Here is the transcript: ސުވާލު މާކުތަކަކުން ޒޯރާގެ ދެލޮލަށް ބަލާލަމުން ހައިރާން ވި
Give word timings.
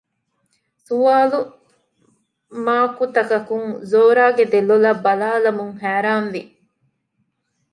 ސުވާލު 0.87 1.39
މާކުތަކަކުން 2.65 3.69
ޒޯރާގެ 3.91 4.43
ދެލޮލަށް 4.53 5.01
ބަލާލަމުން 5.05 5.73
ހައިރާން 5.81 6.29
ވި 6.33 6.41